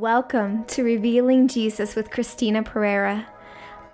Welcome 0.00 0.64
to 0.64 0.82
Revealing 0.82 1.46
Jesus 1.46 1.94
with 1.94 2.10
Christina 2.10 2.64
Perera. 2.64 3.26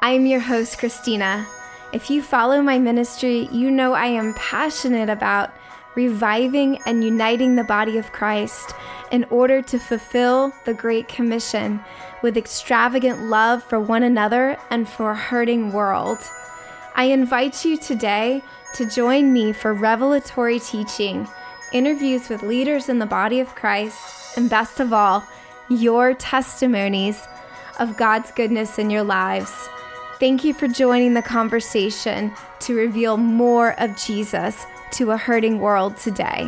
I'm 0.00 0.25
your 0.25 0.41
host, 0.41 0.79
Christina. 0.79 1.46
If 1.92 2.08
you 2.08 2.23
follow 2.23 2.62
my 2.62 2.79
ministry, 2.79 3.50
you 3.53 3.70
know 3.70 3.92
I 3.92 4.07
am 4.07 4.33
passionate 4.33 5.10
about 5.10 5.52
reviving 5.97 6.78
and 6.86 7.05
uniting 7.05 7.55
the 7.55 7.65
body 7.65 7.99
of 7.99 8.12
Christ 8.12 8.73
in 9.12 9.25
order 9.25 9.61
to 9.61 9.79
fulfill 9.79 10.55
the 10.64 10.73
Great 10.73 11.07
Commission 11.07 11.78
with 12.22 12.38
extravagant 12.38 13.24
love 13.24 13.62
for 13.62 13.78
one 13.78 14.02
another 14.02 14.56
and 14.70 14.88
for 14.88 15.10
a 15.10 15.14
hurting 15.14 15.70
world. 15.70 16.18
I 16.94 17.04
invite 17.04 17.62
you 17.62 17.76
today 17.76 18.40
to 18.74 18.88
join 18.88 19.34
me 19.34 19.52
for 19.52 19.74
revelatory 19.74 20.60
teaching, 20.60 21.28
interviews 21.74 22.30
with 22.30 22.42
leaders 22.42 22.88
in 22.88 22.98
the 22.98 23.04
body 23.04 23.38
of 23.38 23.54
Christ, 23.54 24.38
and 24.38 24.48
best 24.48 24.80
of 24.80 24.94
all, 24.94 25.26
your 25.71 26.14
testimonies 26.14 27.23
of 27.78 27.97
God's 27.97 28.30
goodness 28.33 28.78
in 28.78 28.91
your 28.91 29.05
lives. 29.05 29.69
Thank 30.19 30.45
you 30.45 30.52
for 30.52 30.69
joining 30.69 31.15
the 31.15 31.23
conversation 31.23 32.33
to 32.61 32.74
reveal 32.74 33.16
more 33.16 33.80
of 33.80 33.97
Jesus 33.97 34.66
to 34.92 35.12
a 35.12 35.16
hurting 35.16 35.61
world 35.61 35.97
today. 35.97 36.47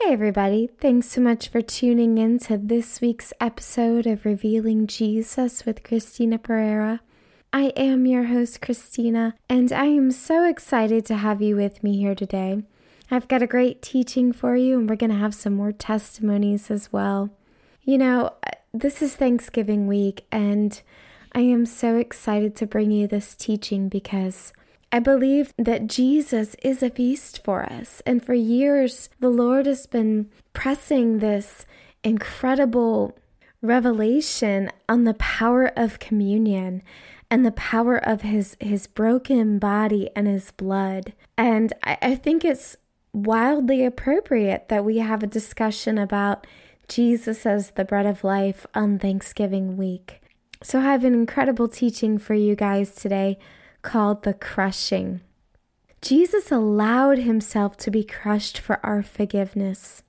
Hey, 0.00 0.12
everybody. 0.12 0.68
Thanks 0.80 1.08
so 1.10 1.20
much 1.20 1.48
for 1.48 1.60
tuning 1.60 2.16
in 2.16 2.38
to 2.40 2.56
this 2.56 3.00
week's 3.00 3.32
episode 3.40 4.06
of 4.06 4.24
Revealing 4.24 4.86
Jesus 4.86 5.66
with 5.66 5.82
Christina 5.82 6.38
Perera. 6.38 7.00
I 7.52 7.72
am 7.76 8.06
your 8.06 8.24
host, 8.24 8.62
Christina, 8.62 9.34
and 9.48 9.72
I 9.72 9.86
am 9.86 10.12
so 10.12 10.44
excited 10.48 11.04
to 11.06 11.16
have 11.16 11.42
you 11.42 11.56
with 11.56 11.82
me 11.82 11.98
here 11.98 12.14
today. 12.14 12.62
I've 13.10 13.28
got 13.28 13.42
a 13.42 13.46
great 13.46 13.82
teaching 13.82 14.32
for 14.32 14.56
you, 14.56 14.78
and 14.78 14.88
we're 14.88 14.96
going 14.96 15.10
to 15.10 15.16
have 15.16 15.34
some 15.34 15.54
more 15.54 15.72
testimonies 15.72 16.70
as 16.70 16.92
well. 16.92 17.30
You 17.82 17.98
know, 17.98 18.34
uh, 18.44 18.50
this 18.74 19.00
is 19.00 19.14
Thanksgiving 19.14 19.86
week, 19.86 20.26
and 20.32 20.80
I 21.32 21.40
am 21.40 21.66
so 21.66 21.96
excited 21.96 22.56
to 22.56 22.66
bring 22.66 22.90
you 22.90 23.06
this 23.06 23.34
teaching 23.34 23.88
because 23.88 24.52
I 24.90 24.98
believe 24.98 25.52
that 25.58 25.86
Jesus 25.86 26.56
is 26.62 26.82
a 26.82 26.90
feast 26.90 27.44
for 27.44 27.64
us. 27.64 28.02
And 28.06 28.24
for 28.24 28.34
years, 28.34 29.08
the 29.20 29.28
Lord 29.28 29.66
has 29.66 29.86
been 29.86 30.30
pressing 30.52 31.18
this 31.18 31.66
incredible 32.02 33.16
revelation 33.62 34.70
on 34.88 35.04
the 35.04 35.14
power 35.14 35.72
of 35.76 35.98
communion 35.98 36.82
and 37.30 37.44
the 37.44 37.52
power 37.52 37.96
of 37.96 38.22
his 38.22 38.56
his 38.60 38.86
broken 38.86 39.58
body 39.58 40.08
and 40.14 40.26
his 40.26 40.52
blood. 40.52 41.12
And 41.36 41.72
I, 41.82 41.98
I 42.00 42.14
think 42.14 42.44
it's 42.44 42.76
wildly 43.16 43.84
appropriate 43.84 44.68
that 44.68 44.84
we 44.84 44.98
have 44.98 45.22
a 45.22 45.26
discussion 45.26 45.96
about 45.96 46.46
Jesus 46.86 47.46
as 47.46 47.70
the 47.70 47.84
bread 47.84 48.04
of 48.04 48.22
life 48.22 48.66
on 48.74 48.98
Thanksgiving 48.98 49.76
week. 49.76 50.20
So, 50.62 50.80
I 50.80 50.84
have 50.92 51.04
an 51.04 51.14
incredible 51.14 51.68
teaching 51.68 52.18
for 52.18 52.34
you 52.34 52.54
guys 52.54 52.94
today 52.94 53.38
called 53.82 54.22
The 54.22 54.34
Crushing. 54.34 55.20
Jesus 56.02 56.52
allowed 56.52 57.18
himself 57.18 57.76
to 57.78 57.90
be 57.90 58.04
crushed 58.04 58.58
for 58.58 58.84
our 58.84 59.02
forgiveness, 59.02 60.02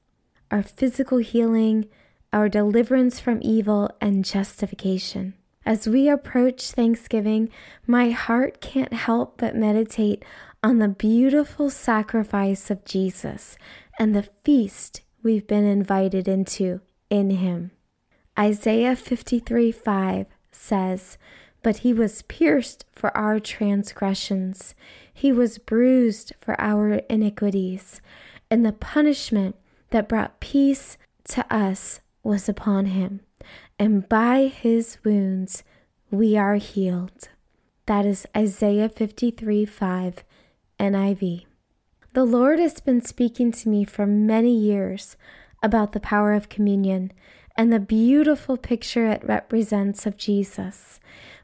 our 0.51 0.61
physical 0.61 1.19
healing, 1.19 1.87
our 2.33 2.49
deliverance 2.49 3.19
from 3.19 3.39
evil, 3.41 3.89
and 4.01 4.25
justification. 4.25 5.33
As 5.67 5.85
we 5.85 6.07
approach 6.07 6.71
Thanksgiving, 6.71 7.49
my 7.85 8.11
heart 8.11 8.61
can't 8.61 8.93
help 8.93 9.35
but 9.35 9.53
meditate 9.53 10.23
on 10.63 10.79
the 10.79 10.87
beautiful 10.87 11.69
sacrifice 11.69 12.71
of 12.71 12.85
Jesus 12.85 13.57
and 13.99 14.15
the 14.15 14.29
feast 14.45 15.01
we've 15.21 15.45
been 15.45 15.65
invited 15.65 16.25
into 16.25 16.79
in 17.09 17.31
Him. 17.31 17.71
Isaiah 18.39 18.95
53 18.95 19.73
5 19.73 20.27
says, 20.53 21.17
But 21.61 21.79
He 21.79 21.91
was 21.91 22.21
pierced 22.21 22.85
for 22.93 23.15
our 23.17 23.37
transgressions, 23.37 24.73
He 25.13 25.33
was 25.33 25.57
bruised 25.57 26.31
for 26.39 26.55
our 26.61 27.01
iniquities, 27.09 27.99
and 28.49 28.65
the 28.65 28.71
punishment 28.71 29.57
that 29.89 30.07
brought 30.07 30.39
peace 30.39 30.97
to 31.25 31.45
us 31.53 31.99
was 32.23 32.47
upon 32.47 32.85
Him, 32.85 33.19
and 33.79 34.07
by 34.09 34.47
His 34.47 34.97
wounds 35.03 35.63
we 36.09 36.37
are 36.37 36.55
healed. 36.55 37.29
That 37.85 38.05
is 38.05 38.25
Isaiah 38.35 38.89
53 38.89 39.65
5 39.65 40.23
NIV. 40.79 41.45
The 42.13 42.25
Lord 42.25 42.59
has 42.59 42.79
been 42.79 43.01
speaking 43.01 43.51
to 43.51 43.69
me 43.69 43.85
for 43.85 44.07
many 44.07 44.55
years 44.57 45.15
about 45.61 45.91
the 45.91 45.99
power 45.99 46.33
of 46.33 46.49
communion 46.49 47.11
and 47.55 47.71
the 47.71 47.79
beautiful 47.79 48.57
picture 48.57 49.07
it 49.07 49.23
represents 49.23 50.05
of 50.05 50.17
Jesus. 50.17 50.99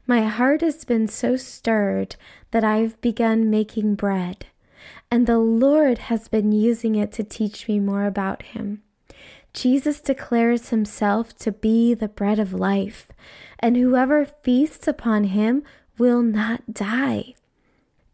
My 0.06 0.22
heart 0.22 0.60
has 0.60 0.84
been 0.84 1.08
so 1.08 1.36
stirred 1.36 2.16
that 2.50 2.64
I've 2.64 3.00
begun 3.00 3.50
making 3.50 3.94
bread, 3.94 4.46
and 5.10 5.26
the 5.26 5.38
Lord 5.38 5.98
has 5.98 6.28
been 6.28 6.52
using 6.52 6.94
it 6.94 7.10
to 7.12 7.24
teach 7.24 7.68
me 7.68 7.80
more 7.80 8.04
about 8.04 8.42
Him. 8.42 8.82
Jesus 9.54 10.00
declares 10.00 10.70
Himself 10.70 11.34
to 11.38 11.52
be 11.52 11.94
the 11.94 12.08
bread 12.08 12.38
of 12.38 12.52
life, 12.52 13.08
and 13.60 13.76
whoever 13.76 14.24
feasts 14.24 14.86
upon 14.88 15.24
Him 15.24 15.62
will 15.96 16.22
not 16.22 16.74
die. 16.74 17.34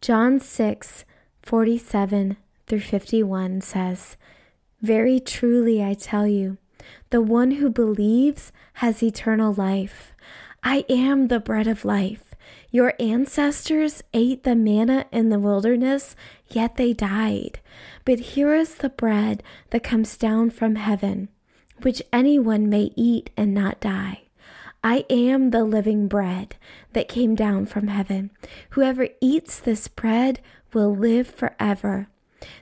John 0.00 0.38
6 0.38 1.04
47 1.42 2.36
through 2.66 2.80
51 2.80 3.62
says, 3.62 4.16
Very 4.82 5.18
truly 5.18 5.82
I 5.82 5.94
tell 5.94 6.26
you, 6.26 6.58
the 7.08 7.20
one 7.20 7.52
who 7.52 7.70
believes 7.70 8.52
has 8.74 9.02
eternal 9.02 9.52
life. 9.52 10.12
I 10.62 10.84
am 10.88 11.28
the 11.28 11.40
bread 11.40 11.66
of 11.66 11.84
life. 11.84 12.34
Your 12.70 12.94
ancestors 13.00 14.02
ate 14.14 14.44
the 14.44 14.54
manna 14.54 15.06
in 15.10 15.30
the 15.30 15.38
wilderness, 15.38 16.14
yet 16.54 16.76
they 16.76 16.92
died. 16.92 17.60
But 18.04 18.20
here 18.20 18.54
is 18.54 18.76
the 18.76 18.88
bread 18.88 19.42
that 19.70 19.82
comes 19.82 20.16
down 20.16 20.50
from 20.50 20.76
heaven, 20.76 21.28
which 21.82 22.02
anyone 22.12 22.68
may 22.68 22.92
eat 22.96 23.30
and 23.36 23.54
not 23.54 23.80
die. 23.80 24.22
I 24.82 25.04
am 25.10 25.50
the 25.50 25.64
living 25.64 26.08
bread 26.08 26.56
that 26.94 27.08
came 27.08 27.34
down 27.34 27.66
from 27.66 27.88
heaven. 27.88 28.30
Whoever 28.70 29.08
eats 29.20 29.60
this 29.60 29.88
bread 29.88 30.40
will 30.72 30.94
live 30.94 31.28
forever. 31.28 32.08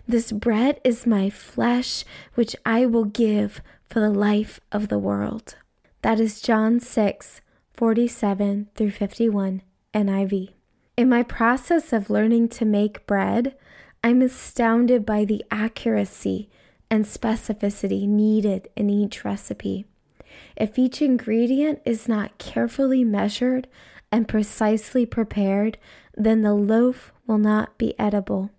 This 0.06 0.32
bread 0.32 0.80
is 0.82 1.06
my 1.06 1.30
flesh, 1.30 2.04
which 2.34 2.56
I 2.66 2.86
will 2.86 3.04
give 3.04 3.60
for 3.88 4.00
the 4.00 4.10
life 4.10 4.60
of 4.72 4.88
the 4.88 4.98
world. 4.98 5.56
That 6.02 6.18
is 6.18 6.40
John 6.40 6.80
6 6.80 7.40
47 7.74 8.68
through 8.74 8.90
51 8.90 9.62
NIV. 9.94 10.50
In 10.96 11.08
my 11.08 11.22
process 11.22 11.92
of 11.92 12.10
learning 12.10 12.48
to 12.48 12.64
make 12.64 13.06
bread, 13.06 13.56
I'm 14.02 14.22
astounded 14.22 15.04
by 15.04 15.24
the 15.24 15.44
accuracy 15.50 16.48
and 16.90 17.04
specificity 17.04 18.06
needed 18.08 18.68
in 18.76 18.88
each 18.88 19.24
recipe. 19.24 19.86
If 20.56 20.78
each 20.78 21.02
ingredient 21.02 21.80
is 21.84 22.08
not 22.08 22.38
carefully 22.38 23.04
measured 23.04 23.68
and 24.10 24.28
precisely 24.28 25.04
prepared, 25.04 25.78
then 26.16 26.42
the 26.42 26.54
loaf 26.54 27.12
will 27.26 27.38
not 27.38 27.76
be 27.76 27.98
edible. 27.98 28.50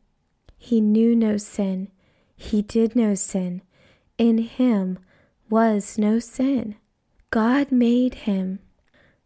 He 0.58 0.82
knew 0.82 1.16
no 1.16 1.38
sin. 1.38 1.90
He 2.36 2.62
did 2.62 2.96
no 2.96 3.16
sin. 3.16 3.62
In 4.18 4.40
him 4.40 5.00
was 5.50 5.98
no 5.98 6.20
sin. 6.20 6.76
God 7.32 7.72
made 7.72 8.14
him. 8.26 8.60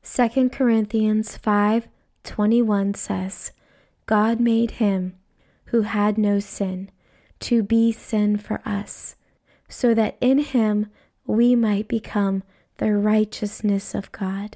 2 0.04 0.50
Corinthians 0.50 1.38
5:21 1.38 2.96
says, 2.96 3.52
God 4.06 4.40
made 4.40 4.72
him 4.72 5.16
who 5.74 5.82
had 5.82 6.20
no 6.20 6.40
sin 6.40 6.88
to 7.40 7.64
be 7.64 7.92
sin 7.92 8.38
for 8.38 8.62
us, 8.64 9.16
so 9.68 9.92
that 9.96 10.16
in 10.22 10.38
him 10.38 10.86
we 11.26 11.56
might 11.56 11.88
become 11.88 12.44
the 12.78 12.96
righteousness 12.96 13.96
of 13.96 14.12
God. 14.12 14.56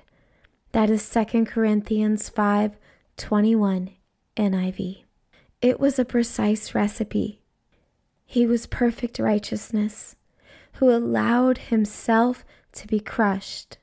That 0.73 0.91
is 0.91 1.01
2 1.01 1.47
Corinthians 1.47 2.29
5:21 2.29 3.95
NIV. 4.37 5.05
It 5.59 5.79
was 5.79 5.97
a 5.97 6.05
precise 6.05 6.75
recipe. 6.75 7.41
He 8.23 8.45
was 8.45 8.67
perfect 8.67 9.17
righteousness, 9.17 10.15
who 10.73 10.91
allowed 10.91 11.57
himself 11.57 12.45
to 12.73 12.85
be 12.85 12.99
crushed, 12.99 13.79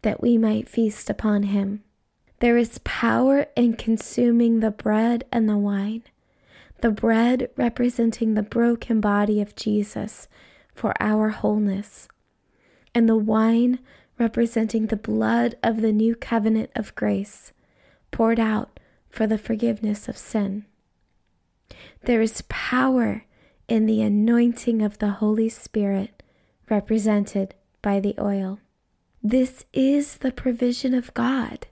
that 0.00 0.22
we 0.22 0.38
might 0.38 0.70
feast 0.70 1.10
upon 1.10 1.42
him. 1.42 1.84
There 2.38 2.56
is 2.56 2.80
power 2.82 3.44
in 3.56 3.74
consuming 3.74 4.60
the 4.60 4.70
bread 4.70 5.24
and 5.30 5.46
the 5.46 5.58
wine, 5.58 6.04
the 6.80 6.90
bread 6.90 7.48
representing 7.56 8.34
the 8.34 8.42
broken 8.42 9.00
body 9.00 9.40
of 9.40 9.56
Jesus 9.56 10.28
for 10.74 10.94
our 11.00 11.30
wholeness, 11.30 12.08
and 12.94 13.08
the 13.08 13.16
wine 13.16 13.78
representing 14.18 14.86
the 14.86 14.96
blood 14.96 15.56
of 15.62 15.80
the 15.80 15.92
new 15.92 16.14
covenant 16.14 16.70
of 16.74 16.94
grace 16.94 17.52
poured 18.10 18.40
out 18.40 18.78
for 19.08 19.26
the 19.26 19.38
forgiveness 19.38 20.08
of 20.08 20.16
sin. 20.16 20.64
There 22.04 22.20
is 22.20 22.42
power 22.48 23.24
in 23.68 23.86
the 23.86 24.02
anointing 24.02 24.82
of 24.82 24.98
the 24.98 25.10
Holy 25.10 25.48
Spirit, 25.48 26.22
represented 26.70 27.54
by 27.82 28.00
the 28.00 28.14
oil. 28.20 28.60
This 29.22 29.64
is 29.72 30.18
the 30.18 30.32
provision 30.32 30.94
of 30.94 31.12
God 31.14 31.66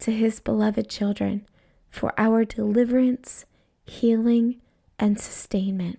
to 0.00 0.12
his 0.12 0.40
beloved 0.40 0.88
children 0.88 1.46
for 1.90 2.12
our 2.16 2.44
deliverance, 2.44 3.44
healing, 3.84 4.60
and 4.98 5.18
sustainment. 5.18 5.98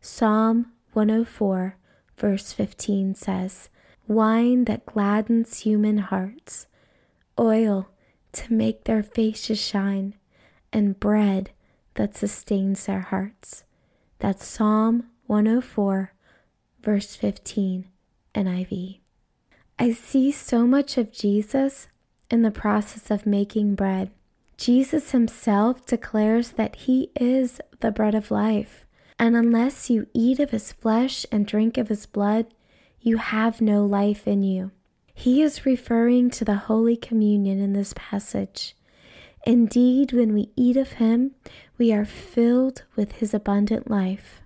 Psalm 0.00 0.72
104, 0.92 1.76
verse 2.16 2.52
15 2.52 3.14
says, 3.14 3.68
Wine 4.06 4.64
that 4.64 4.86
gladdens 4.86 5.60
human 5.60 5.98
hearts, 5.98 6.66
oil 7.38 7.88
to 8.32 8.52
make 8.52 8.84
their 8.84 9.02
faces 9.02 9.60
shine, 9.60 10.14
and 10.72 10.98
bread 10.98 11.50
that 11.94 12.16
sustains 12.16 12.86
their 12.86 13.00
hearts. 13.00 13.64
That's 14.18 14.46
Psalm 14.46 15.10
104, 15.26 16.12
verse 16.82 17.16
15, 17.16 17.88
NIV. 18.34 18.98
I 19.78 19.92
see 19.92 20.30
so 20.30 20.66
much 20.66 20.98
of 20.98 21.12
Jesus 21.12 21.88
in 22.30 22.42
the 22.42 22.50
process 22.50 23.10
of 23.10 23.26
making 23.26 23.74
bread. 23.74 24.10
Jesus 24.56 25.10
himself 25.10 25.84
declares 25.84 26.52
that 26.52 26.76
he 26.76 27.10
is 27.16 27.60
the 27.80 27.90
bread 27.90 28.14
of 28.14 28.30
life, 28.30 28.86
and 29.18 29.36
unless 29.36 29.90
you 29.90 30.06
eat 30.14 30.38
of 30.40 30.50
his 30.50 30.72
flesh 30.72 31.26
and 31.32 31.46
drink 31.46 31.76
of 31.76 31.88
his 31.88 32.06
blood, 32.06 32.46
you 33.00 33.18
have 33.18 33.60
no 33.60 33.84
life 33.84 34.26
in 34.26 34.42
you. 34.42 34.70
He 35.12 35.42
is 35.42 35.66
referring 35.66 36.30
to 36.30 36.44
the 36.44 36.56
Holy 36.56 36.96
Communion 36.96 37.60
in 37.60 37.72
this 37.72 37.94
passage. 37.96 38.74
Indeed, 39.46 40.12
when 40.12 40.32
we 40.32 40.50
eat 40.56 40.76
of 40.76 40.94
him, 40.94 41.32
we 41.76 41.92
are 41.92 42.04
filled 42.04 42.82
with 42.96 43.12
his 43.12 43.34
abundant 43.34 43.90
life. 43.90 44.40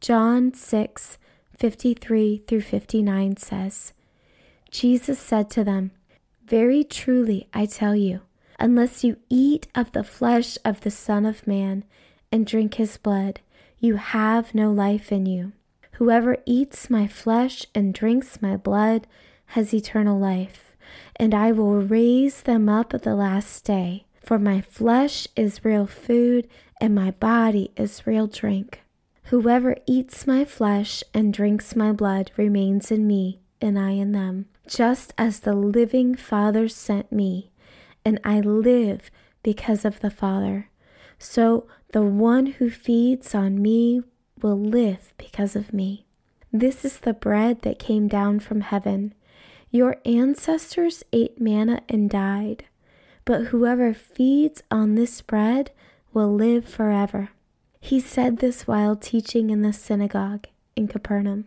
John 0.00 0.54
6 0.54 1.18
53 1.58 2.42
through 2.46 2.60
59 2.60 3.36
says, 3.38 3.92
Jesus 4.70 5.18
said 5.18 5.50
to 5.50 5.64
them, 5.64 5.90
Very 6.44 6.84
truly 6.84 7.48
I 7.54 7.64
tell 7.64 7.96
you, 7.96 8.20
unless 8.58 9.04
you 9.04 9.16
eat 9.28 9.68
of 9.74 9.92
the 9.92 10.04
flesh 10.04 10.58
of 10.64 10.80
the 10.80 10.90
Son 10.90 11.26
of 11.26 11.46
Man 11.46 11.84
and 12.32 12.46
drink 12.46 12.74
his 12.74 12.96
blood, 12.96 13.40
you 13.78 13.96
have 13.96 14.54
no 14.54 14.72
life 14.72 15.12
in 15.12 15.26
you. 15.26 15.52
Whoever 15.92 16.38
eats 16.44 16.90
my 16.90 17.06
flesh 17.06 17.64
and 17.74 17.94
drinks 17.94 18.42
my 18.42 18.56
blood 18.56 19.06
has 19.46 19.72
eternal 19.72 20.18
life, 20.18 20.76
and 21.16 21.34
I 21.34 21.52
will 21.52 21.80
raise 21.80 22.42
them 22.42 22.68
up 22.68 22.92
at 22.92 23.02
the 23.02 23.14
last 23.14 23.64
day. 23.64 24.04
For 24.22 24.38
my 24.38 24.60
flesh 24.60 25.28
is 25.36 25.64
real 25.64 25.86
food, 25.86 26.48
and 26.80 26.94
my 26.94 27.12
body 27.12 27.70
is 27.76 28.06
real 28.06 28.26
drink. 28.26 28.82
Whoever 29.24 29.76
eats 29.86 30.26
my 30.26 30.44
flesh 30.44 31.02
and 31.14 31.32
drinks 31.32 31.74
my 31.74 31.92
blood 31.92 32.30
remains 32.36 32.90
in 32.90 33.06
me, 33.06 33.40
and 33.60 33.78
I 33.78 33.90
in 33.90 34.12
them. 34.12 34.46
Just 34.68 35.14
as 35.16 35.40
the 35.40 35.54
living 35.54 36.14
Father 36.14 36.68
sent 36.68 37.10
me, 37.10 37.50
and 38.06 38.18
I 38.24 38.40
live 38.40 39.10
because 39.42 39.84
of 39.84 40.00
the 40.00 40.10
Father. 40.10 40.70
So 41.18 41.66
the 41.92 42.00
one 42.02 42.46
who 42.46 42.70
feeds 42.70 43.34
on 43.34 43.60
me 43.60 44.00
will 44.40 44.58
live 44.58 45.12
because 45.18 45.54
of 45.54 45.74
me. 45.74 46.06
This 46.50 46.86
is 46.86 47.00
the 47.00 47.12
bread 47.12 47.60
that 47.62 47.78
came 47.78 48.08
down 48.08 48.40
from 48.40 48.62
heaven. 48.62 49.12
Your 49.70 49.96
ancestors 50.06 51.02
ate 51.12 51.38
manna 51.38 51.82
and 51.86 52.08
died 52.08 52.64
but 53.26 53.46
whoever 53.46 53.92
feeds 53.92 54.62
on 54.70 54.94
this 54.94 55.20
bread 55.20 55.72
will 56.14 56.32
live 56.32 56.66
forever. 56.66 57.28
He 57.80 58.00
said 58.00 58.38
this 58.38 58.66
while 58.66 58.96
teaching 58.96 59.50
in 59.50 59.60
the 59.60 59.72
synagogue 59.74 60.46
in 60.74 60.88
Capernaum. 60.88 61.46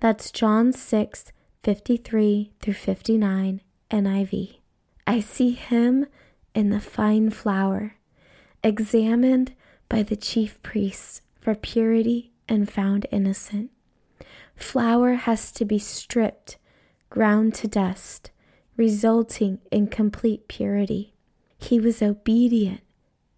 That's 0.00 0.30
John 0.30 0.74
6 0.74 1.32
53 1.62 2.52
through 2.60 2.74
59 2.74 3.62
NIV. 3.90 4.56
I 5.06 5.20
see 5.20 5.50
him 5.50 6.06
in 6.54 6.70
the 6.70 6.80
fine 6.80 7.30
flour, 7.30 7.96
examined 8.62 9.54
by 9.88 10.02
the 10.02 10.16
chief 10.16 10.62
priests 10.62 11.20
for 11.40 11.54
purity 11.54 12.32
and 12.48 12.70
found 12.70 13.06
innocent. 13.10 13.70
Flour 14.56 15.14
has 15.14 15.52
to 15.52 15.64
be 15.64 15.78
stripped, 15.78 16.56
ground 17.10 17.54
to 17.56 17.68
dust, 17.68 18.30
resulting 18.76 19.58
in 19.70 19.88
complete 19.88 20.48
purity. 20.48 21.14
He 21.58 21.78
was 21.80 22.02
obedient 22.02 22.80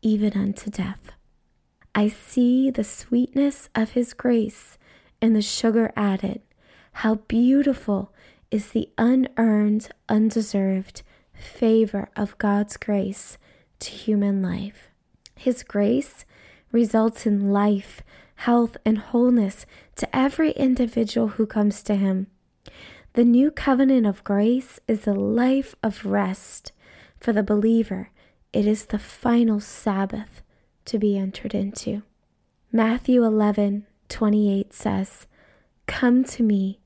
even 0.03 0.35
unto 0.35 0.71
death. 0.71 1.13
I 1.95 2.09
see 2.09 2.71
the 2.71 2.85
sweetness 2.85 3.69
of 3.75 3.93
his 3.93 4.15
grace 4.15 4.79
and 5.21 5.35
the 5.35 5.43
sugar 5.43 5.93
added. 5.97 6.43
How 6.93 7.17
beautiful 7.17 8.13
is 8.51 8.69
the 8.69 8.91
unearned, 8.99 9.89
undeserved 10.09 11.03
favor 11.37 12.09
of 12.17 12.39
God's 12.39 12.77
grace 12.77 13.39
to 13.81 13.91
human 13.91 14.43
life. 14.43 14.89
His 15.37 15.63
grace 15.63 16.25
results 16.73 17.27
in 17.27 17.53
life, 17.53 18.03
health, 18.37 18.77
and 18.85 18.99
wholeness 18.99 19.67
to 19.97 20.17
every 20.17 20.51
individual 20.53 21.29
who 21.29 21.47
comes 21.47 21.83
to 21.85 21.95
him. 21.95 22.27
The 23.15 23.25
new 23.25 23.51
covenant 23.51 24.07
of 24.07 24.25
grace 24.25 24.79
is 24.87 25.07
a 25.07 25.15
life 25.15 25.75
of 25.83 26.05
rest 26.05 26.73
for 27.19 27.33
the 27.33 27.43
believer. 27.43 28.11
It 28.53 28.67
is 28.67 28.87
the 28.87 28.99
final 28.99 29.61
Sabbath 29.61 30.43
to 30.87 30.99
be 30.99 31.17
entered 31.17 31.55
into. 31.55 32.03
Matthew 32.73 33.25
11 33.25 33.87
28 34.09 34.73
says, 34.73 35.27
Come 35.87 36.25
to 36.25 36.43
me, 36.43 36.81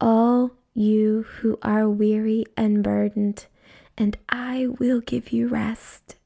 all 0.00 0.52
you 0.74 1.26
who 1.38 1.58
are 1.62 1.88
weary 1.88 2.44
and 2.56 2.82
burdened, 2.82 3.46
and 3.96 4.16
I 4.28 4.68
will 4.78 5.00
give 5.00 5.32
you 5.32 5.48
rest. 5.48 6.16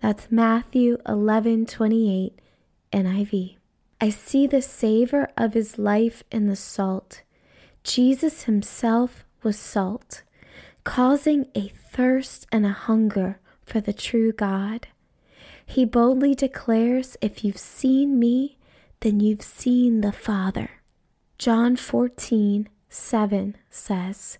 That's 0.00 0.30
Matthew 0.30 0.98
11 1.06 1.66
28 1.66 2.38
NIV. 2.92 3.56
I 4.00 4.10
see 4.10 4.46
the 4.46 4.62
savor 4.62 5.28
of 5.36 5.54
his 5.54 5.78
life 5.78 6.22
in 6.30 6.46
the 6.46 6.56
salt 6.56 7.22
Jesus 7.88 8.42
himself 8.42 9.24
was 9.42 9.58
salt, 9.58 10.22
causing 10.84 11.46
a 11.54 11.68
thirst 11.68 12.46
and 12.52 12.66
a 12.66 12.70
hunger 12.86 13.40
for 13.64 13.80
the 13.80 13.94
true 13.94 14.30
God. 14.30 14.88
He 15.64 15.86
boldly 15.86 16.34
declares, 16.34 17.16
If 17.22 17.44
you've 17.44 17.56
seen 17.56 18.18
me, 18.18 18.58
then 19.00 19.20
you've 19.20 19.40
seen 19.40 20.02
the 20.02 20.12
Father. 20.12 20.82
John 21.38 21.76
14, 21.76 22.68
7 22.90 23.56
says, 23.70 24.38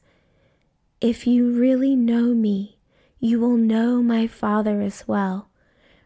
If 1.01 1.29
you 1.29 1.53
really 1.53 1.95
know 1.95 2.35
me, 2.35 2.77
you 3.21 3.39
will 3.39 3.57
know 3.57 4.03
my 4.03 4.27
Father 4.27 4.81
as 4.81 5.07
well. 5.07 5.49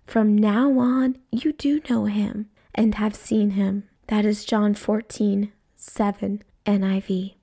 From 0.05 0.37
now 0.37 0.79
on, 0.79 1.17
you 1.31 1.55
do 1.55 1.81
know 1.89 2.05
him 2.05 2.51
and 2.75 2.97
have 2.97 3.15
seen 3.15 3.53
him. 3.53 3.85
That 4.09 4.27
is 4.27 4.45
John 4.45 4.75
14, 4.75 5.51
7 5.77 6.43
NIV. 6.67 7.35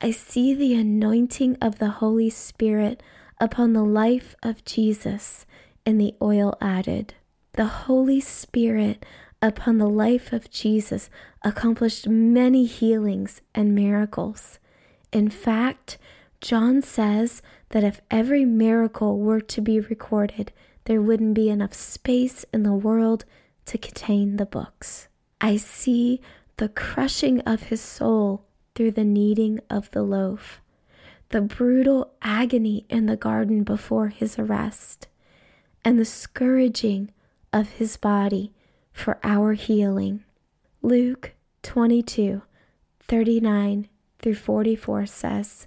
I 0.00 0.10
see 0.12 0.54
the 0.54 0.74
anointing 0.74 1.56
of 1.60 1.80
the 1.80 1.90
Holy 1.90 2.30
Spirit 2.30 3.02
upon 3.40 3.72
the 3.72 3.82
life 3.82 4.36
of 4.44 4.64
Jesus 4.64 5.46
and 5.84 6.00
the 6.00 6.14
oil 6.22 6.56
added. 6.60 7.14
The 7.54 7.66
Holy 7.66 8.20
Spirit 8.20 9.04
upon 9.42 9.78
the 9.78 9.88
life 9.88 10.32
of 10.32 10.48
Jesus 10.48 11.10
accomplished 11.42 12.06
many 12.06 12.66
healings 12.66 13.40
and 13.52 13.74
miracles. 13.74 14.60
In 15.10 15.28
fact, 15.28 15.98
John 16.44 16.82
says 16.82 17.40
that 17.70 17.84
if 17.84 18.02
every 18.10 18.44
miracle 18.44 19.18
were 19.18 19.40
to 19.40 19.62
be 19.62 19.80
recorded, 19.80 20.52
there 20.84 21.00
wouldn't 21.00 21.32
be 21.32 21.48
enough 21.48 21.72
space 21.72 22.44
in 22.52 22.64
the 22.64 22.74
world 22.74 23.24
to 23.64 23.78
contain 23.78 24.36
the 24.36 24.44
books. 24.44 25.08
I 25.40 25.56
see 25.56 26.20
the 26.58 26.68
crushing 26.68 27.40
of 27.46 27.62
his 27.62 27.80
soul 27.80 28.44
through 28.74 28.90
the 28.90 29.04
kneading 29.04 29.60
of 29.70 29.90
the 29.92 30.02
loaf, 30.02 30.60
the 31.30 31.40
brutal 31.40 32.12
agony 32.20 32.84
in 32.90 33.06
the 33.06 33.16
garden 33.16 33.62
before 33.62 34.08
his 34.08 34.38
arrest, 34.38 35.08
and 35.82 35.98
the 35.98 36.04
scourging 36.04 37.10
of 37.54 37.70
his 37.70 37.96
body 37.96 38.52
for 38.92 39.18
our 39.22 39.54
healing. 39.54 40.22
Luke 40.82 41.32
22 41.62 42.42
39 43.00 43.88
through 44.18 44.34
44 44.34 45.06
says, 45.06 45.66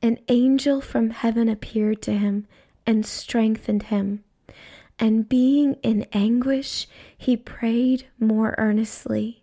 An 0.00 0.18
angel 0.28 0.80
from 0.80 1.10
heaven 1.10 1.48
appeared 1.48 2.02
to 2.02 2.12
him 2.12 2.46
and 2.86 3.04
strengthened 3.04 3.84
him. 3.84 4.22
And 4.98 5.28
being 5.28 5.74
in 5.82 6.06
anguish, 6.12 6.86
he 7.16 7.36
prayed 7.36 8.06
more 8.18 8.54
earnestly, 8.58 9.42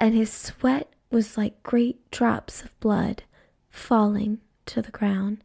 and 0.00 0.14
his 0.14 0.32
sweat 0.32 0.92
was 1.10 1.36
like 1.36 1.62
great 1.62 2.10
drops 2.10 2.62
of 2.62 2.78
blood 2.80 3.22
falling 3.70 4.38
to 4.66 4.82
the 4.82 4.90
ground. 4.90 5.44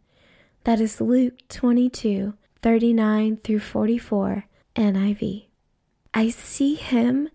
That 0.64 0.80
is 0.80 1.02
Luke 1.02 1.36
22 1.50 2.34
39 2.62 3.38
through 3.38 3.60
44, 3.60 4.46
NIV. 4.76 5.46
I 6.14 6.30
see 6.30 6.76
him 6.76 7.30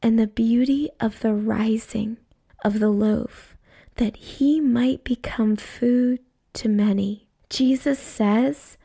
and 0.00 0.18
the 0.18 0.28
beauty 0.28 0.88
of 1.00 1.20
the 1.20 1.34
rising 1.34 2.18
of 2.64 2.78
the 2.78 2.90
loaf, 2.90 3.56
that 3.96 4.16
he 4.16 4.60
might 4.60 5.02
become 5.02 5.56
food 5.56 6.20
to 6.54 6.68
many. 6.68 7.28
Jesus 7.50 7.98
says 7.98 8.76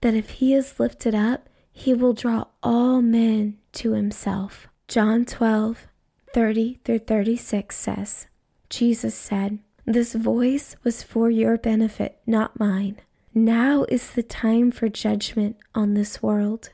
that 0.00 0.14
if 0.14 0.30
he 0.30 0.54
is 0.54 0.78
lifted 0.80 1.14
up, 1.14 1.48
he 1.72 1.94
will 1.94 2.12
draw 2.12 2.44
all 2.62 3.00
men 3.00 3.58
to 3.72 3.92
himself. 3.92 4.68
John 4.88 5.24
12, 5.24 5.86
30 6.34 6.80
through 6.84 6.98
36 7.00 7.76
says, 7.76 8.26
Jesus 8.68 9.14
said, 9.14 9.58
This 9.84 10.14
voice 10.14 10.76
was 10.84 11.02
for 11.02 11.30
your 11.30 11.56
benefit, 11.56 12.18
not 12.26 12.58
mine. 12.58 13.00
Now 13.32 13.86
is 13.88 14.10
the 14.10 14.22
time 14.22 14.70
for 14.72 14.88
judgment 14.88 15.56
on 15.74 15.94
this 15.94 16.22
world. 16.22 16.70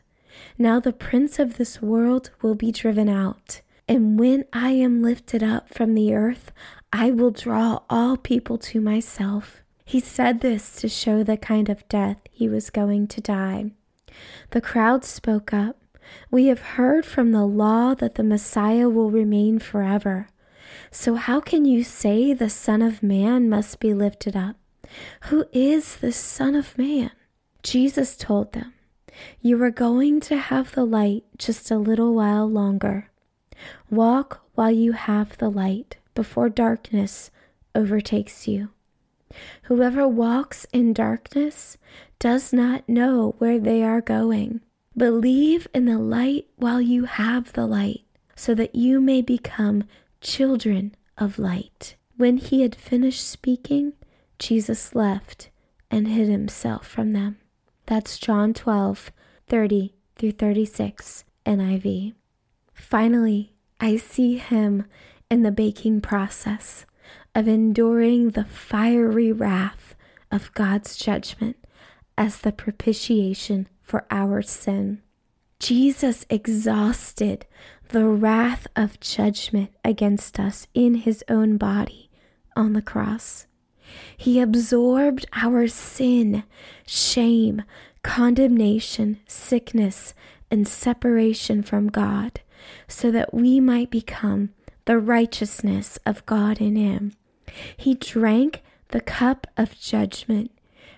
Now 0.58 0.80
the 0.80 0.92
prince 0.92 1.38
of 1.38 1.56
this 1.56 1.80
world 1.82 2.30
will 2.42 2.54
be 2.54 2.72
driven 2.72 3.08
out. 3.08 3.60
And 3.88 4.18
when 4.18 4.44
I 4.52 4.70
am 4.70 5.02
lifted 5.02 5.42
up 5.42 5.72
from 5.72 5.94
the 5.94 6.14
earth, 6.14 6.50
I 6.92 7.10
will 7.10 7.30
draw 7.30 7.80
all 7.88 8.16
people 8.16 8.58
to 8.58 8.80
myself. 8.80 9.62
He 9.88 10.00
said 10.00 10.40
this 10.40 10.74
to 10.80 10.88
show 10.88 11.22
the 11.22 11.36
kind 11.36 11.68
of 11.68 11.88
death 11.88 12.18
he 12.32 12.48
was 12.48 12.70
going 12.70 13.06
to 13.06 13.20
die. 13.20 13.70
The 14.50 14.60
crowd 14.60 15.04
spoke 15.04 15.54
up. 15.54 15.76
We 16.28 16.46
have 16.46 16.74
heard 16.74 17.06
from 17.06 17.30
the 17.30 17.46
law 17.46 17.94
that 17.94 18.16
the 18.16 18.24
Messiah 18.24 18.88
will 18.88 19.12
remain 19.12 19.60
forever. 19.60 20.26
So 20.90 21.14
how 21.14 21.38
can 21.38 21.64
you 21.64 21.84
say 21.84 22.32
the 22.32 22.50
Son 22.50 22.82
of 22.82 23.00
Man 23.00 23.48
must 23.48 23.78
be 23.78 23.94
lifted 23.94 24.34
up? 24.34 24.56
Who 25.30 25.44
is 25.52 25.98
the 25.98 26.12
Son 26.12 26.56
of 26.56 26.76
Man? 26.76 27.12
Jesus 27.62 28.16
told 28.16 28.54
them, 28.54 28.74
You 29.40 29.62
are 29.62 29.70
going 29.70 30.18
to 30.22 30.36
have 30.36 30.72
the 30.72 30.84
light 30.84 31.22
just 31.38 31.70
a 31.70 31.78
little 31.78 32.12
while 32.12 32.50
longer. 32.50 33.12
Walk 33.88 34.42
while 34.56 34.72
you 34.72 34.92
have 34.92 35.38
the 35.38 35.48
light 35.48 35.98
before 36.16 36.48
darkness 36.48 37.30
overtakes 37.72 38.48
you. 38.48 38.70
Whoever 39.64 40.06
walks 40.06 40.66
in 40.72 40.92
darkness 40.92 41.76
does 42.18 42.52
not 42.52 42.88
know 42.88 43.34
where 43.38 43.58
they 43.58 43.82
are 43.82 44.00
going. 44.00 44.60
Believe 44.96 45.68
in 45.74 45.84
the 45.84 45.98
light 45.98 46.46
while 46.56 46.80
you 46.80 47.04
have 47.04 47.52
the 47.52 47.66
light, 47.66 48.02
so 48.34 48.54
that 48.54 48.74
you 48.74 49.00
may 49.00 49.20
become 49.20 49.84
children 50.20 50.94
of 51.18 51.38
light. 51.38 51.96
When 52.16 52.38
he 52.38 52.62
had 52.62 52.74
finished 52.74 53.26
speaking, 53.26 53.92
Jesus 54.38 54.94
left 54.94 55.50
and 55.90 56.08
hid 56.08 56.28
himself 56.28 56.86
from 56.86 57.12
them. 57.12 57.38
That's 57.86 58.18
John 58.18 58.54
12, 58.54 59.12
30 59.48 59.94
through 60.16 60.32
36, 60.32 61.24
NIV. 61.44 62.14
Finally, 62.72 63.52
I 63.80 63.96
see 63.96 64.38
him 64.38 64.86
in 65.30 65.42
the 65.42 65.52
baking 65.52 66.00
process 66.00 66.86
of 67.36 67.46
enduring 67.46 68.30
the 68.30 68.46
fiery 68.46 69.30
wrath 69.30 69.94
of 70.32 70.52
God's 70.54 70.96
judgment 70.96 71.56
as 72.16 72.38
the 72.38 72.50
propitiation 72.50 73.68
for 73.82 74.06
our 74.10 74.40
sin. 74.40 75.02
Jesus 75.60 76.24
exhausted 76.30 77.44
the 77.90 78.06
wrath 78.06 78.66
of 78.74 78.98
judgment 79.00 79.70
against 79.84 80.40
us 80.40 80.66
in 80.72 80.94
his 80.94 81.22
own 81.28 81.58
body 81.58 82.08
on 82.56 82.72
the 82.72 82.80
cross. 82.80 83.46
He 84.16 84.40
absorbed 84.40 85.26
our 85.34 85.66
sin, 85.68 86.42
shame, 86.86 87.64
condemnation, 88.02 89.20
sickness, 89.26 90.14
and 90.50 90.66
separation 90.66 91.62
from 91.62 91.88
God 91.88 92.40
so 92.88 93.10
that 93.10 93.34
we 93.34 93.60
might 93.60 93.90
become 93.90 94.54
the 94.86 94.98
righteousness 94.98 95.98
of 96.06 96.24
God 96.24 96.62
in 96.62 96.76
him. 96.76 97.12
He 97.76 97.94
drank 97.94 98.62
the 98.88 99.00
cup 99.00 99.46
of 99.56 99.78
judgment, 99.78 100.50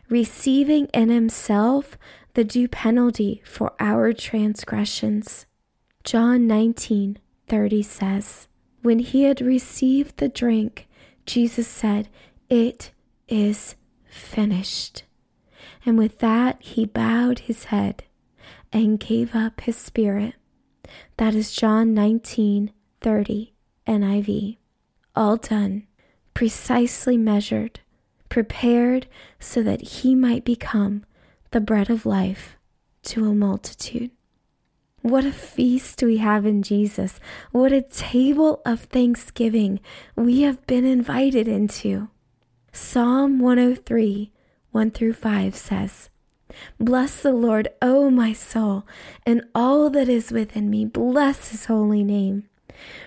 receiving 0.08 0.86
in 0.86 1.08
himself 1.10 1.98
the 2.34 2.44
due 2.44 2.68
penalty 2.68 3.42
for 3.44 3.72
our 3.80 4.12
transgressions. 4.12 5.46
John 6.04 6.46
19 6.46 7.18
30 7.48 7.82
says, 7.82 8.48
When 8.82 8.98
he 8.98 9.22
had 9.24 9.40
received 9.40 10.18
the 10.18 10.28
drink, 10.28 10.86
Jesus 11.26 11.66
said, 11.66 12.08
It 12.48 12.92
is 13.26 13.74
finished. 14.06 15.04
And 15.84 15.98
with 15.98 16.18
that, 16.18 16.60
he 16.60 16.84
bowed 16.84 17.40
his 17.40 17.64
head 17.64 18.04
and 18.72 19.00
gave 19.00 19.34
up 19.34 19.62
his 19.62 19.76
spirit. 19.76 20.34
That 21.16 21.34
is 21.34 21.52
John 21.52 21.94
19 21.94 22.72
30 23.00 23.54
NIV. 23.86 24.56
All 25.16 25.36
done, 25.36 25.87
precisely 26.38 27.16
measured, 27.16 27.80
prepared 28.28 29.08
so 29.40 29.60
that 29.60 29.80
he 29.80 30.14
might 30.14 30.44
become 30.44 31.04
the 31.50 31.60
bread 31.60 31.90
of 31.90 32.06
life 32.06 32.56
to 33.02 33.28
a 33.28 33.34
multitude. 33.34 34.12
What 35.02 35.24
a 35.24 35.32
feast 35.32 36.00
we 36.00 36.18
have 36.18 36.46
in 36.46 36.62
Jesus. 36.62 37.18
What 37.50 37.72
a 37.72 37.82
table 37.82 38.62
of 38.64 38.82
thanksgiving 38.82 39.80
we 40.14 40.42
have 40.42 40.64
been 40.68 40.84
invited 40.84 41.48
into. 41.48 42.06
Psalm 42.70 43.40
103, 43.40 44.30
1 44.70 44.90
through 44.92 45.14
5 45.14 45.56
says, 45.56 46.08
Bless 46.78 47.20
the 47.20 47.32
Lord, 47.32 47.66
O 47.82 48.10
my 48.10 48.32
soul, 48.32 48.86
and 49.26 49.42
all 49.56 49.90
that 49.90 50.08
is 50.08 50.30
within 50.30 50.70
me. 50.70 50.84
Bless 50.84 51.48
his 51.48 51.64
holy 51.64 52.04
name. 52.04 52.44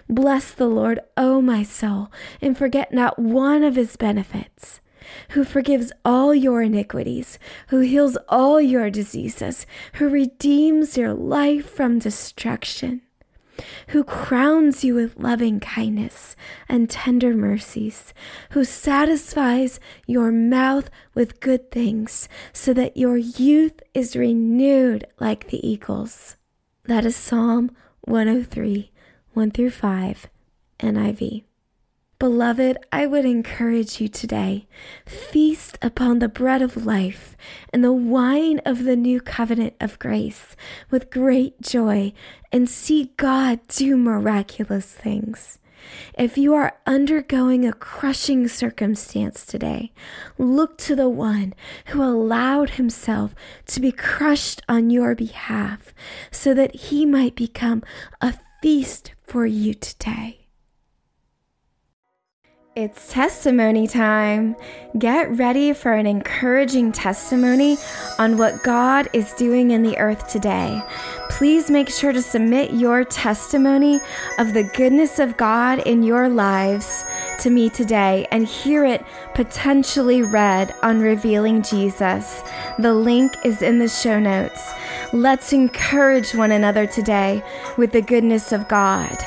Bless 0.09 0.51
the 0.51 0.67
Lord, 0.67 0.99
O 1.17 1.41
my 1.41 1.63
soul, 1.63 2.11
and 2.41 2.57
forget 2.57 2.93
not 2.93 3.19
one 3.19 3.63
of 3.63 3.75
his 3.75 3.95
benefits, 3.95 4.81
who 5.29 5.43
forgives 5.43 5.91
all 6.05 6.33
your 6.33 6.61
iniquities, 6.61 7.39
who 7.67 7.79
heals 7.79 8.17
all 8.29 8.61
your 8.61 8.89
diseases, 8.89 9.65
who 9.93 10.09
redeems 10.09 10.97
your 10.97 11.13
life 11.13 11.69
from 11.69 11.99
destruction 11.99 13.01
who 13.87 14.03
crowns 14.03 14.83
you 14.83 14.95
with 14.95 15.17
loving 15.17 15.59
kindness 15.59 16.35
and 16.67 16.89
tender 16.89 17.33
mercies, 17.33 18.13
who 18.51 18.63
satisfies 18.63 19.79
your 20.07 20.31
mouth 20.31 20.89
with 21.13 21.39
good 21.39 21.71
things, 21.71 22.27
so 22.53 22.73
that 22.73 22.97
your 22.97 23.17
youth 23.17 23.81
is 23.93 24.15
renewed 24.15 25.05
like 25.19 25.49
the 25.49 25.65
eagles. 25.67 26.37
That 26.85 27.05
is 27.05 27.15
Psalm 27.15 27.71
103, 28.01 28.90
1 29.33 29.51
through 29.51 29.69
5, 29.69 30.27
NIV. 30.81 31.43
Beloved, 32.19 32.77
I 32.91 33.07
would 33.07 33.23
encourage 33.23 34.01
you 34.01 34.09
today 34.09 34.67
feast 35.05 35.79
upon 35.81 36.19
the 36.19 36.27
bread 36.27 36.61
of 36.61 36.85
life 36.85 37.37
and 37.71 37.81
the 37.81 37.93
wine 37.93 38.59
of 38.65 38.83
the 38.83 38.97
new 38.97 39.21
covenant 39.21 39.75
of 39.79 39.97
grace 39.99 40.57
with 40.89 41.09
great 41.09 41.61
joy 41.61 42.11
and 42.51 42.69
see 42.69 43.13
God 43.15 43.61
do 43.69 43.95
miraculous 43.95 44.85
things. 44.85 45.59
If 46.17 46.37
you 46.37 46.53
are 46.53 46.77
undergoing 46.85 47.65
a 47.65 47.71
crushing 47.71 48.49
circumstance 48.49 49.45
today, 49.45 49.93
look 50.37 50.77
to 50.79 50.95
the 50.95 51.09
one 51.09 51.53
who 51.87 52.03
allowed 52.03 52.71
himself 52.71 53.33
to 53.67 53.79
be 53.79 53.93
crushed 53.93 54.61
on 54.67 54.89
your 54.89 55.15
behalf 55.15 55.93
so 56.31 56.53
that 56.53 56.75
he 56.75 57.05
might 57.05 57.35
become 57.35 57.81
a 58.19 58.33
feast 58.61 59.13
for 59.31 59.45
you 59.45 59.73
today. 59.73 60.41
It's 62.75 63.13
testimony 63.13 63.87
time. 63.87 64.57
Get 64.99 65.31
ready 65.37 65.71
for 65.71 65.93
an 65.93 66.05
encouraging 66.05 66.91
testimony 66.91 67.77
on 68.19 68.37
what 68.37 68.61
God 68.63 69.07
is 69.13 69.31
doing 69.35 69.71
in 69.71 69.83
the 69.83 69.97
earth 69.97 70.27
today. 70.27 70.81
Please 71.29 71.71
make 71.71 71.89
sure 71.89 72.11
to 72.11 72.21
submit 72.21 72.73
your 72.73 73.05
testimony 73.05 74.01
of 74.37 74.53
the 74.53 74.69
goodness 74.75 75.17
of 75.17 75.37
God 75.37 75.79
in 75.79 76.03
your 76.03 76.27
lives 76.27 77.05
to 77.39 77.49
me 77.49 77.69
today 77.69 78.27
and 78.31 78.45
hear 78.45 78.83
it 78.83 79.05
potentially 79.33 80.23
read 80.23 80.73
on 80.83 80.99
Revealing 80.99 81.61
Jesus. 81.61 82.43
The 82.79 82.93
link 82.93 83.33
is 83.45 83.61
in 83.61 83.79
the 83.79 83.87
show 83.87 84.19
notes. 84.19 84.73
Let's 85.13 85.51
encourage 85.51 86.33
one 86.33 86.53
another 86.53 86.87
today 86.87 87.43
with 87.77 87.91
the 87.91 88.01
goodness 88.01 88.53
of 88.53 88.69
God. 88.69 89.17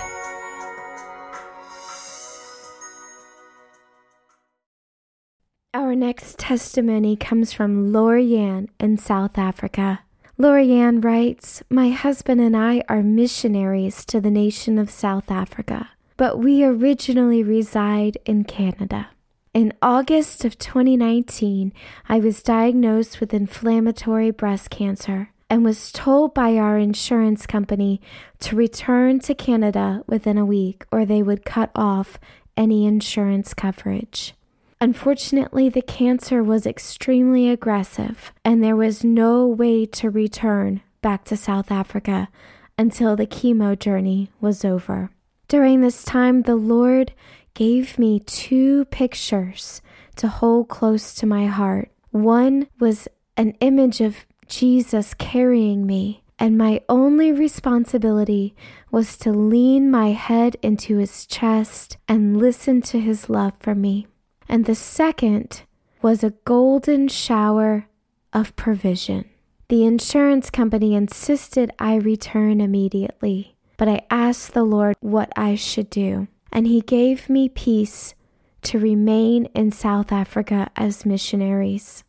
Our 5.75 5.95
next 5.95 6.39
testimony 6.39 7.17
comes 7.17 7.53
from 7.53 7.93
Lorianne 7.93 8.71
in 8.81 8.97
South 8.97 9.37
Africa. 9.37 10.01
Lorianne 10.39 11.05
writes, 11.05 11.63
My 11.69 11.91
husband 11.91 12.41
and 12.41 12.57
I 12.57 12.83
are 12.89 13.03
missionaries 13.03 14.07
to 14.07 14.23
the 14.23 14.31
nation 14.31 14.79
of 14.79 14.91
South 14.91 15.31
Africa, 15.31 15.91
but 16.17 16.39
we 16.39 16.65
originally 16.65 17.43
reside 17.43 18.17
in 18.25 18.45
Canada. 18.45 19.09
In 19.53 19.75
August 19.83 20.47
of 20.47 20.59
2019, 20.59 21.75
I 22.09 22.21
was 22.21 22.43
diagnosed 22.43 23.21
with 23.21 23.35
inflammatory 23.35 24.31
breast 24.31 24.71
cancer 24.71 25.29
and 25.55 25.65
was 25.65 25.93
told 25.93 26.35
by 26.35 26.57
our 26.57 26.77
insurance 26.79 27.47
company 27.47 28.01
to 28.41 28.57
return 28.57 29.21
to 29.21 29.33
Canada 29.33 30.03
within 30.09 30.37
a 30.37 30.45
week 30.45 30.85
or 30.91 31.05
they 31.05 31.23
would 31.23 31.45
cut 31.45 31.71
off 31.77 32.19
any 32.57 32.85
insurance 32.85 33.55
coverage. 33.55 34.35
Unfortunately, 34.81 35.69
the 35.69 35.81
cancer 35.81 36.43
was 36.43 36.67
extremely 36.67 37.49
aggressive, 37.49 38.33
and 38.45 38.65
there 38.65 38.75
was 38.75 39.05
no 39.05 39.47
way 39.47 39.87
to 39.87 40.11
return 40.11 40.83
back 41.03 41.23
to 41.27 41.37
South 41.37 41.71
Africa 41.71 42.29
until 42.77 43.15
the 43.15 43.25
chemo 43.25 43.79
journey 43.79 44.33
was 44.41 44.65
over. 44.65 45.11
During 45.47 45.83
this 45.83 46.03
time, 46.03 46.43
the 46.43 46.57
Lord 46.57 47.13
gave 47.55 47.97
me 47.97 48.19
two 48.19 48.87
pictures 48.87 49.81
to 50.17 50.27
hold 50.27 50.69
close 50.69 51.15
to 51.15 51.27
my 51.27 51.47
heart. 51.47 51.93
One 52.11 52.67
was 52.81 53.07
an 53.37 53.53
image 53.61 54.01
of 54.01 54.27
Jesus 54.49 55.15
carrying 55.15 55.87
me, 55.87 56.23
and 56.39 56.59
my 56.59 56.81
only 56.89 57.33
responsibility 57.33 58.55
was 58.91 59.17
to 59.19 59.33
lean 59.33 59.91
my 59.91 60.13
head 60.13 60.57
into 60.63 60.99
his 60.99 61.27
chest 61.27 61.97
and 62.09 62.37
listen 62.37 62.83
to 62.83 63.01
his 63.01 63.29
love 63.29 63.53
for 63.61 63.75
me 63.75 64.07
and 64.49 64.67
the 64.67 64.75
second 64.75 65.63
was 66.03 66.23
a 66.23 66.35
golden 66.45 67.09
shower 67.09 67.87
of 68.33 68.55
provision. 68.57 69.25
The 69.69 69.85
insurance 69.85 70.51
company 70.51 70.95
insisted 70.95 71.73
I 71.79 71.97
return 71.97 72.61
immediately, 72.61 73.57
but 73.77 73.89
I 73.89 74.03
asked 74.11 74.53
the 74.53 74.65
Lord 74.65 74.97
what 75.01 75.33
I 75.37 75.55
should 75.55 75.89
do, 75.89 76.29
and 76.53 76.67
He 76.67 76.81
gave 76.81 77.31
me 77.31 77.49
peace 77.49 78.15
to 78.63 78.79
remain 78.79 79.47
in 79.55 79.73
South 79.73 80.13
Africa 80.13 80.71
as 80.77 81.07
missionaries. 81.07 82.05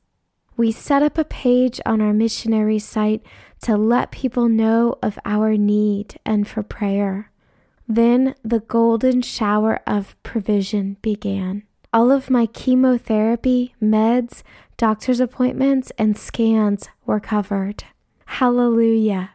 We 0.57 0.71
set 0.71 1.03
up 1.03 1.17
a 1.17 1.25
page 1.25 1.81
on 1.85 2.01
our 2.01 2.13
missionary 2.13 2.79
site 2.79 3.21
to 3.61 3.75
let 3.75 4.11
people 4.11 4.47
know 4.47 4.97
of 5.03 5.19
our 5.25 5.57
need 5.57 6.19
and 6.25 6.47
for 6.47 6.63
prayer. 6.63 7.31
Then 7.87 8.35
the 8.43 8.61
golden 8.61 9.21
shower 9.21 9.79
of 9.85 10.15
provision 10.23 10.97
began. 11.01 11.63
All 11.93 12.11
of 12.11 12.29
my 12.29 12.45
chemotherapy, 12.45 13.75
meds, 13.81 14.43
doctor's 14.77 15.19
appointments, 15.19 15.91
and 15.97 16.17
scans 16.17 16.89
were 17.05 17.19
covered. 17.19 17.83
Hallelujah. 18.25 19.31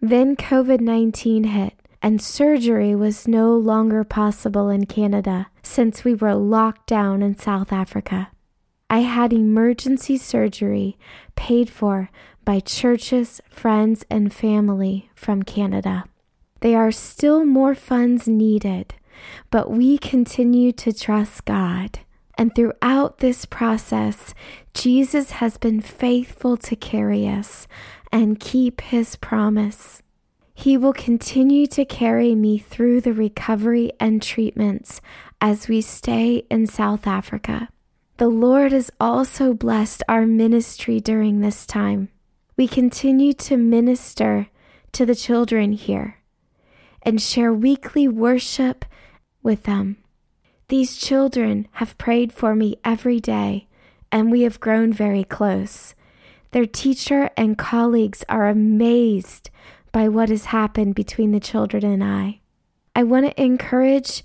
Then 0.00 0.36
COVID 0.36 0.80
19 0.80 1.44
hit, 1.44 1.74
and 2.00 2.22
surgery 2.22 2.94
was 2.94 3.28
no 3.28 3.54
longer 3.54 4.04
possible 4.04 4.68
in 4.68 4.86
Canada 4.86 5.48
since 5.62 6.04
we 6.04 6.14
were 6.14 6.34
locked 6.34 6.86
down 6.86 7.22
in 7.22 7.36
South 7.36 7.72
Africa. 7.72 8.28
I 8.90 8.98
had 8.98 9.32
emergency 9.32 10.18
surgery 10.18 10.98
paid 11.36 11.70
for 11.70 12.10
by 12.44 12.60
churches, 12.60 13.40
friends, 13.48 14.04
and 14.10 14.34
family 14.34 15.08
from 15.14 15.44
Canada. 15.44 16.04
There 16.60 16.78
are 16.78 16.92
still 16.92 17.46
more 17.46 17.74
funds 17.74 18.28
needed 18.28 18.94
but 19.50 19.70
we 19.70 19.98
continue 19.98 20.72
to 20.72 20.92
trust 20.92 21.44
God. 21.44 22.00
And 22.38 22.54
throughout 22.54 23.18
this 23.18 23.44
process, 23.44 24.34
Jesus 24.72 25.32
has 25.32 25.58
been 25.58 25.80
faithful 25.80 26.56
to 26.58 26.76
carry 26.76 27.28
us 27.28 27.68
and 28.12 28.40
keep 28.40 28.80
his 28.80 29.16
promise. 29.16 30.02
He 30.54 30.76
will 30.76 30.92
continue 30.92 31.66
to 31.68 31.84
carry 31.84 32.34
me 32.34 32.58
through 32.58 33.02
the 33.02 33.12
recovery 33.12 33.92
and 34.00 34.22
treatments 34.22 35.00
as 35.40 35.68
we 35.68 35.80
stay 35.80 36.44
in 36.50 36.66
South 36.66 37.06
Africa. 37.06 37.68
The 38.20 38.28
Lord 38.28 38.72
has 38.72 38.90
also 39.00 39.54
blessed 39.54 40.02
our 40.06 40.26
ministry 40.26 41.00
during 41.00 41.40
this 41.40 41.64
time. 41.64 42.10
We 42.54 42.68
continue 42.68 43.32
to 43.48 43.56
minister 43.56 44.48
to 44.92 45.06
the 45.06 45.14
children 45.14 45.72
here 45.72 46.18
and 47.00 47.18
share 47.18 47.50
weekly 47.50 48.08
worship 48.08 48.84
with 49.42 49.62
them. 49.62 49.96
These 50.68 50.98
children 50.98 51.66
have 51.80 51.96
prayed 51.96 52.30
for 52.30 52.54
me 52.54 52.76
every 52.84 53.20
day, 53.20 53.68
and 54.12 54.30
we 54.30 54.42
have 54.42 54.60
grown 54.60 54.92
very 54.92 55.24
close. 55.24 55.94
Their 56.50 56.66
teacher 56.66 57.30
and 57.38 57.56
colleagues 57.56 58.22
are 58.28 58.48
amazed 58.48 59.48
by 59.92 60.08
what 60.08 60.28
has 60.28 60.44
happened 60.44 60.94
between 60.94 61.32
the 61.32 61.40
children 61.40 61.86
and 61.86 62.04
I. 62.04 62.40
I 62.94 63.02
want 63.02 63.24
to 63.24 63.42
encourage 63.42 64.22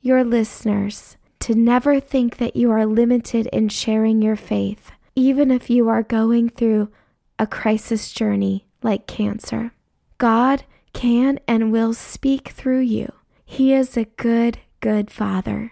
your 0.00 0.24
listeners 0.24 1.16
to 1.46 1.54
never 1.54 2.00
think 2.00 2.38
that 2.38 2.56
you 2.56 2.72
are 2.72 2.84
limited 2.84 3.46
in 3.52 3.68
sharing 3.68 4.20
your 4.20 4.34
faith, 4.34 4.90
even 5.14 5.52
if 5.52 5.70
you 5.70 5.88
are 5.88 6.02
going 6.02 6.48
through 6.48 6.88
a 7.38 7.46
crisis 7.46 8.10
journey 8.10 8.66
like 8.82 9.06
cancer. 9.06 9.70
God 10.18 10.64
can 10.92 11.38
and 11.46 11.70
will 11.70 11.94
speak 11.94 12.48
through 12.48 12.80
you. 12.80 13.12
He 13.44 13.72
is 13.72 13.96
a 13.96 14.06
good, 14.16 14.58
good 14.80 15.08
Father. 15.08 15.70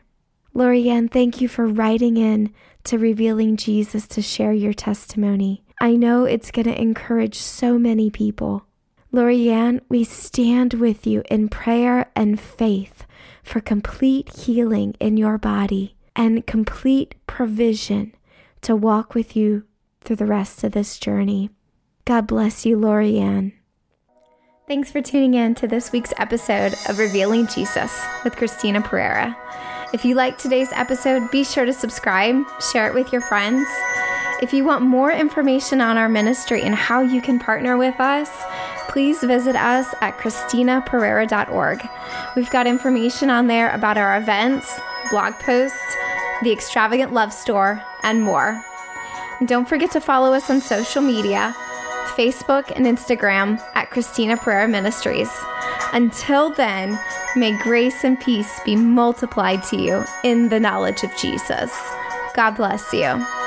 Lorianne, 0.54 1.10
thank 1.10 1.40
you 1.40 1.48
for 1.48 1.66
writing 1.66 2.18
in 2.18 2.54
to 2.84 2.96
Revealing 2.96 3.56
Jesus 3.56 4.06
to 4.06 4.22
share 4.22 4.52
your 4.52 4.74
testimony. 4.74 5.64
I 5.80 5.96
know 5.96 6.24
it's 6.24 6.52
going 6.52 6.66
to 6.66 6.80
encourage 6.80 7.38
so 7.38 7.80
many 7.80 8.10
people. 8.10 8.64
Lorianne, 9.12 9.80
we 9.88 10.04
stand 10.04 10.74
with 10.74 11.04
you 11.04 11.24
in 11.28 11.48
prayer 11.48 12.12
and 12.14 12.38
faith 12.38 12.93
for 13.44 13.60
complete 13.60 14.34
healing 14.34 14.94
in 14.98 15.16
your 15.16 15.38
body 15.38 15.96
and 16.16 16.46
complete 16.46 17.14
provision 17.26 18.14
to 18.62 18.74
walk 18.74 19.14
with 19.14 19.36
you 19.36 19.64
through 20.00 20.16
the 20.16 20.26
rest 20.26 20.64
of 20.64 20.72
this 20.72 20.98
journey. 20.98 21.50
God 22.04 22.26
bless 22.26 22.66
you, 22.66 22.76
Lorianne. 22.76 23.52
Thanks 24.66 24.90
for 24.90 25.02
tuning 25.02 25.34
in 25.34 25.54
to 25.56 25.68
this 25.68 25.92
week's 25.92 26.14
episode 26.16 26.74
of 26.88 26.98
Revealing 26.98 27.46
Jesus 27.48 28.02
with 28.24 28.36
Christina 28.36 28.80
Perera. 28.80 29.36
If 29.92 30.04
you 30.04 30.14
like 30.14 30.38
today's 30.38 30.72
episode, 30.72 31.30
be 31.30 31.44
sure 31.44 31.66
to 31.66 31.72
subscribe, 31.72 32.36
share 32.72 32.88
it 32.88 32.94
with 32.94 33.12
your 33.12 33.20
friends. 33.20 33.68
If 34.42 34.52
you 34.52 34.64
want 34.64 34.82
more 34.82 35.12
information 35.12 35.80
on 35.80 35.96
our 35.96 36.08
ministry 36.08 36.62
and 36.62 36.74
how 36.74 37.00
you 37.00 37.20
can 37.20 37.38
partner 37.38 37.76
with 37.76 38.00
us, 38.00 38.30
please 38.94 39.20
visit 39.24 39.56
us 39.56 39.92
at 40.00 40.16
ChristinaPerera.org. 40.18 41.88
We've 42.36 42.50
got 42.50 42.68
information 42.68 43.28
on 43.28 43.48
there 43.48 43.70
about 43.70 43.98
our 43.98 44.16
events, 44.16 44.78
blog 45.10 45.34
posts, 45.40 45.96
the 46.44 46.52
Extravagant 46.52 47.12
Love 47.12 47.32
Store, 47.32 47.82
and 48.04 48.22
more. 48.22 48.64
And 49.40 49.48
don't 49.48 49.68
forget 49.68 49.90
to 49.90 50.00
follow 50.00 50.32
us 50.32 50.48
on 50.48 50.60
social 50.60 51.02
media 51.02 51.52
Facebook 52.14 52.70
and 52.76 52.86
Instagram 52.86 53.60
at 53.74 53.90
Christina 53.90 54.36
Perera 54.36 54.70
Ministries. 54.70 55.30
Until 55.92 56.50
then, 56.50 56.96
may 57.34 57.58
grace 57.64 58.04
and 58.04 58.20
peace 58.20 58.60
be 58.64 58.76
multiplied 58.76 59.64
to 59.64 59.76
you 59.76 60.04
in 60.22 60.50
the 60.50 60.60
knowledge 60.60 61.02
of 61.02 61.10
Jesus. 61.16 61.76
God 62.36 62.52
bless 62.52 62.92
you. 62.92 63.43